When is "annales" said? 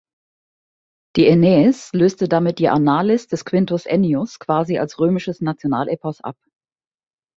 2.69-3.27